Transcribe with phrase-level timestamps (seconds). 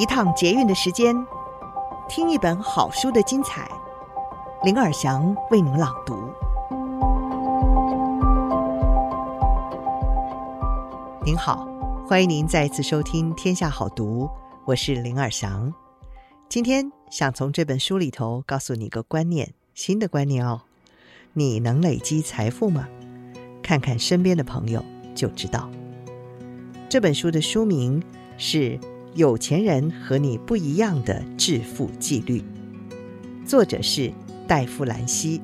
[0.00, 1.14] 一趟捷运的时间，
[2.08, 3.70] 听一本好书的精彩。
[4.64, 6.16] 林尔祥为您朗读。
[11.22, 11.68] 您好，
[12.08, 14.24] 欢迎您再次收听《天下好读》，
[14.64, 15.70] 我是林尔祥。
[16.48, 20.62] 今天想从这本书里头告诉你个观念，新的观念哦。
[21.34, 22.88] 你能累积财富吗？
[23.62, 24.82] 看看身边的朋友
[25.14, 25.68] 就知道。
[26.88, 28.02] 这本书的书名
[28.38, 28.78] 是
[29.14, 32.38] 《有钱人和你不一样的致富纪律》，
[33.44, 34.12] 作者是
[34.46, 35.40] 戴夫兰西。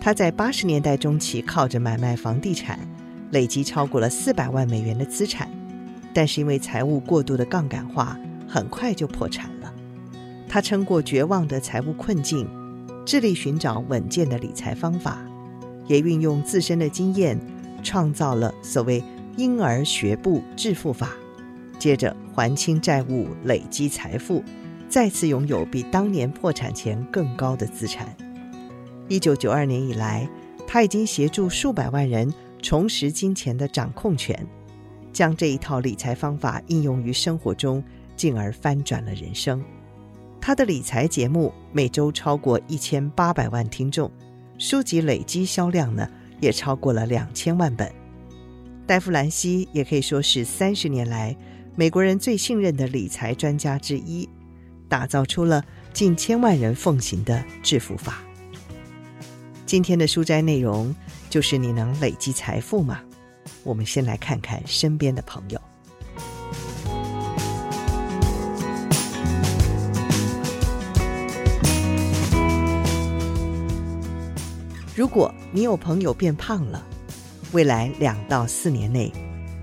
[0.00, 2.78] 他在八十年代中期靠着买卖房地产，
[3.32, 5.50] 累积超过了四百万美元的资产，
[6.14, 9.74] 但是因为财务过度的杠杆化，很快就破产了。
[10.48, 12.48] 他撑过绝望的财务困境，
[13.04, 15.18] 致力寻找稳健的理财方法。
[15.88, 17.36] 也运用自身的经验，
[17.82, 19.02] 创造了所谓
[19.36, 21.10] “婴儿学步致富法”，
[21.80, 24.44] 接着还清债务，累积财富，
[24.88, 28.14] 再次拥有比当年破产前更高的资产。
[29.08, 30.28] 一九九二年以来，
[30.66, 34.46] 他已经协助数百万人重拾金钱的掌控权，
[35.12, 37.82] 将这一套理财方法应用于生活中，
[38.14, 39.64] 进而翻转了人生。
[40.40, 44.10] 他的理财节目每周超过一千八百万听众。
[44.58, 46.06] 书籍累积销量呢，
[46.38, 47.90] 也超过了两千万本。
[48.86, 51.34] 戴夫兰西也可以说是三十年来
[51.76, 54.28] 美国人最信任的理财专家之一，
[54.88, 58.18] 打造出了近千万人奉行的致富法。
[59.64, 60.94] 今天的书斋内容
[61.30, 63.00] 就是：你能累积财富吗？
[63.62, 65.60] 我们先来看看身边的朋友。
[74.96, 76.84] 如果你有朋友变胖了，
[77.52, 79.10] 未来两到四年内，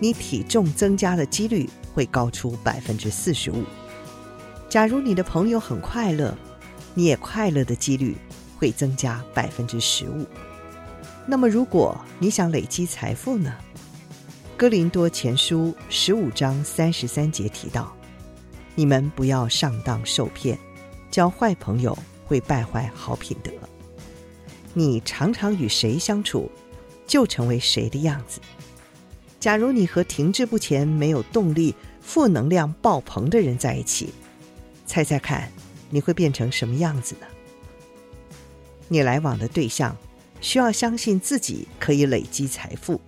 [0.00, 3.64] 你体重增加的几率会高出百分之四十五。
[4.68, 6.36] 假如你的朋友很快乐，
[6.94, 8.16] 你也快乐的几率
[8.58, 10.26] 会增加百分之十五。
[11.26, 13.54] 那么，如果你想累积财富呢？
[14.56, 17.92] 哥林多前书十五章三十三节提到：
[18.74, 20.58] 你们不要上当受骗，
[21.10, 23.50] 交坏朋友会败坏好品德。
[24.74, 26.50] 你常常与谁相处，
[27.06, 28.40] 就成为谁的样子。
[29.40, 34.12] 假如你和停滞不前、没有动力、负能量爆棚的人在一起，
[34.86, 35.50] 猜猜看，
[35.90, 37.26] 你会变成什么样子呢？
[38.88, 39.96] 你来往的对象
[40.40, 43.00] 需要相信自己可以累积财富。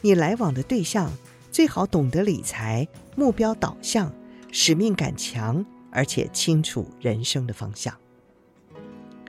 [0.00, 1.12] 你来往的对象
[1.50, 2.86] 最好懂得理财、
[3.16, 4.12] 目标导向、
[4.52, 7.92] 使命感强，而且清楚人生的方向。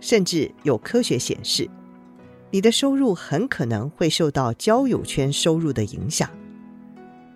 [0.01, 1.69] 甚至有科学显示，
[2.51, 6.29] 你的收入很可能会受到交友圈收入的影响。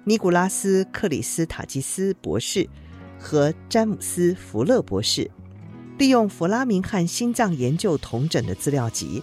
[0.07, 2.65] 尼古拉斯·克里斯塔基斯博士
[3.19, 5.29] 和詹姆斯·福勒博士
[5.97, 9.21] 利用弗拉明汉心脏研究同诊的资料集，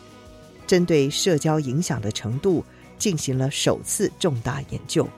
[0.66, 2.62] 针对社交影响的程度
[2.98, 5.08] 进行了首次重大研究。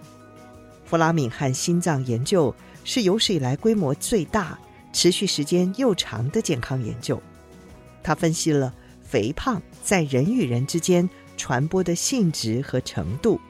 [0.84, 4.56] 弗拉明汉心脏研究是有史以来规模最大、
[4.92, 7.20] 持续时间又长的健康研究。
[8.04, 8.72] 他分析了
[9.02, 13.40] 肥胖在人与人之间传播的性质和程度。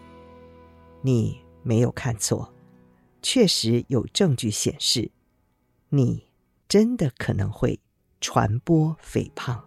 [1.03, 2.55] 你没有看错，
[3.21, 5.11] 确实有证据显示，
[5.89, 6.29] 你
[6.69, 7.81] 真的可能会
[8.21, 9.65] 传播肥胖。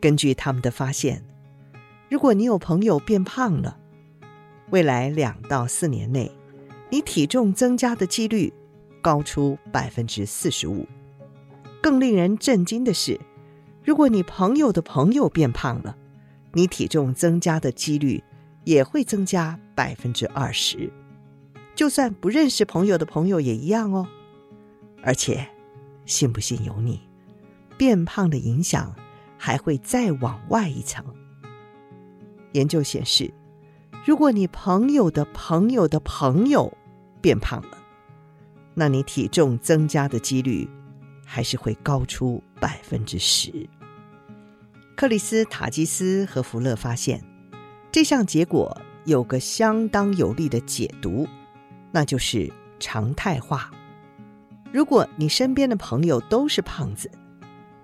[0.00, 1.22] 根据他们的发现，
[2.08, 3.78] 如果你有朋友变胖了，
[4.70, 6.32] 未来两到四年内，
[6.90, 8.50] 你体重增加的几率
[9.02, 10.86] 高出百分之四十五。
[11.82, 13.20] 更令人震惊的是，
[13.84, 15.94] 如果你朋友的朋友变胖了，
[16.54, 18.24] 你体重增加的几率
[18.66, 20.92] 也会增加百分之二十。
[21.76, 24.08] 就算不认识朋友的朋友也一样哦。
[25.02, 25.48] 而且，
[26.04, 27.00] 信不信由你，
[27.78, 28.92] 变胖的影响
[29.38, 31.04] 还会再往外一层。
[32.52, 33.32] 研究显示，
[34.04, 36.76] 如果你朋友的朋友的朋友
[37.20, 37.78] 变胖了，
[38.74, 40.68] 那你体重增加的几率
[41.24, 43.68] 还是会高出百分之十。
[44.96, 47.22] 克里斯塔基斯和福勒发现，
[47.96, 51.26] 这项结果有个相当有力的解读，
[51.90, 53.70] 那就是常态化。
[54.70, 57.10] 如果你身边的朋友都是胖子，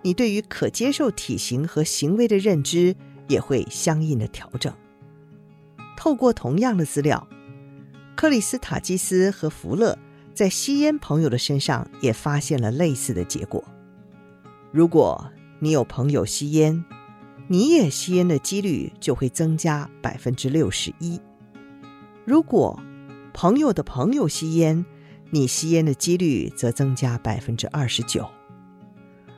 [0.02, 2.94] 你对于可接受体型和行为的认知
[3.26, 4.70] 也会相应的调整。
[5.96, 7.26] 透过同样的资料，
[8.14, 9.98] 克里斯塔基斯和福勒
[10.34, 13.64] 在吸烟朋友的身上也发现了类似的结果。
[14.72, 15.26] 如果
[15.58, 16.84] 你有朋友吸烟，
[17.48, 21.20] 你也吸烟的几率就会增加百分之六十一。
[22.24, 22.80] 如果
[23.34, 24.84] 朋友的朋友吸烟，
[25.30, 28.28] 你吸烟的几率则增加百分之二十九。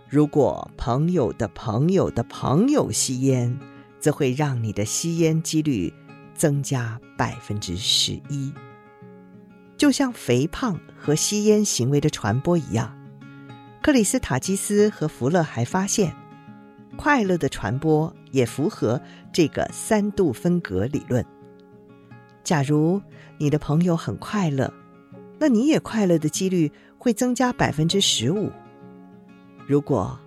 [0.09, 3.59] 如果朋友的朋友的朋友吸烟，
[3.99, 5.93] 则会让你的吸烟几率
[6.35, 8.53] 增加百分之十一。
[9.77, 12.97] 就像肥胖和吸烟行为的传播一样，
[13.83, 16.15] 克里斯塔基斯和福勒还发现，
[16.97, 19.01] 快乐的传播也符合
[19.33, 21.25] 这个三度分隔理论。
[22.43, 23.01] 假如
[23.39, 24.73] 你的朋友很快乐，
[25.39, 28.51] 那你也快乐的几率会增加百分之十五。
[29.67, 30.19] 如果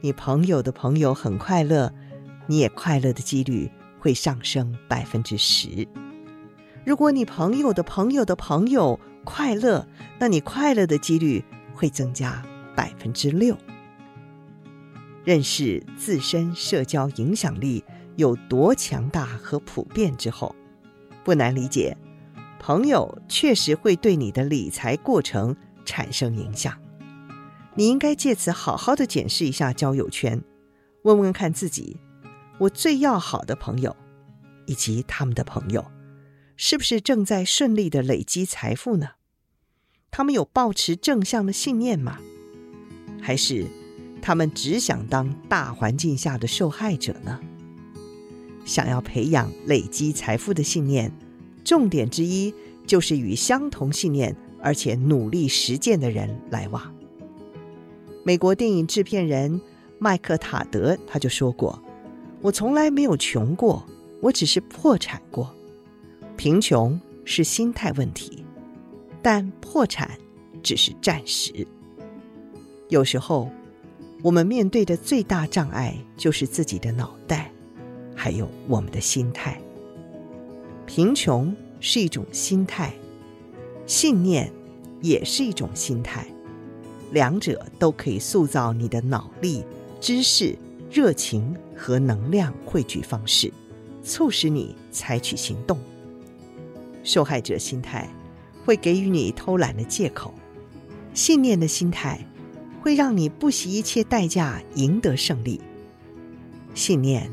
[0.00, 1.92] 你朋友的朋友很快乐，
[2.46, 5.86] 你也快乐的几率会上升百分之十。
[6.84, 9.86] 如果你朋友的朋友的朋友快乐，
[10.18, 11.44] 那你快乐的几率
[11.74, 12.42] 会增加
[12.74, 13.56] 百分之六。
[15.24, 17.84] 认识自身社交影响力
[18.16, 20.54] 有多强大和普遍之后，
[21.22, 21.96] 不难理解，
[22.58, 26.78] 朋友确实会对你的理财过程产生影响。
[27.74, 30.42] 你应该借此好好的检视一下交友圈，
[31.02, 31.98] 问问看自己，
[32.58, 33.94] 我最要好的朋友，
[34.66, 35.90] 以及他们的朋友，
[36.56, 39.10] 是不是正在顺利的累积财富呢？
[40.10, 42.18] 他们有抱持正向的信念吗？
[43.22, 43.66] 还是
[44.22, 47.40] 他们只想当大环境下的受害者呢？
[48.64, 51.10] 想要培养累积财富的信念，
[51.64, 52.54] 重点之一
[52.86, 56.94] 就是与相同信念而且努力实践的人来往。
[58.22, 59.60] 美国电影制片人
[59.98, 61.82] 麦克塔德他就说过
[62.42, 63.84] ：“我从来没有穷过，
[64.20, 65.52] 我只是破产过。
[66.36, 68.44] 贫穷是心态问题，
[69.22, 70.10] 但破产
[70.62, 71.66] 只是暂时。
[72.88, 73.50] 有时候，
[74.22, 77.50] 我们面对的最大障碍就是自己的脑袋，
[78.14, 79.60] 还有我们的心态。
[80.86, 82.92] 贫穷是一种心态，
[83.86, 84.52] 信念
[85.00, 86.26] 也是一种心态。”
[87.12, 89.64] 两者都可以塑造你的脑力、
[90.00, 90.56] 知识、
[90.90, 93.52] 热情和能量汇聚方式，
[94.04, 95.76] 促使你采取行动。
[97.02, 98.08] 受害者心态
[98.64, 100.32] 会给予你偷懒的借口，
[101.12, 102.24] 信念的心态
[102.80, 105.60] 会让你不惜一切代价赢得胜利。
[106.74, 107.30] 信念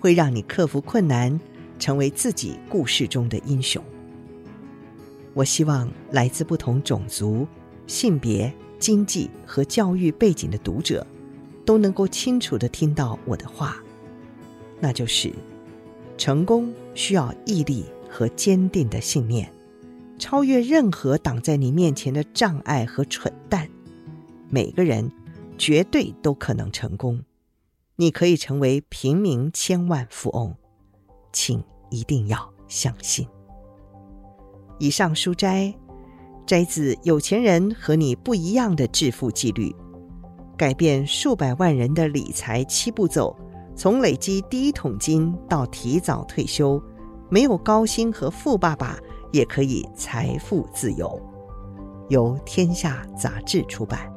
[0.00, 1.38] 会让你克服困难，
[1.78, 3.82] 成为自己故事中的英雄。
[5.34, 7.46] 我希望来自不同种族、
[7.86, 8.52] 性别。
[8.78, 11.04] 经济和教育背景的读者
[11.64, 13.82] 都能够清楚地听到我的话，
[14.78, 15.32] 那就是：
[16.16, 19.52] 成功需要毅力和坚定的信念，
[20.16, 23.68] 超越任何挡在你面前的障碍和蠢蛋。
[24.50, 25.10] 每个人
[25.56, 27.22] 绝对都可能成功，
[27.96, 30.54] 你可以成为平民千万富翁，
[31.32, 33.26] 请一定要相信。
[34.78, 35.74] 以上书摘。
[36.46, 39.68] 摘自《有钱人和你不一样的致富纪律》，
[40.56, 43.36] 改变数百万人的理财七步骤，
[43.76, 46.82] 从累积第一桶金到提早退休，
[47.28, 48.98] 没有高薪和富爸爸
[49.30, 51.20] 也可以财富自由。
[52.08, 54.10] 由天下杂志出版。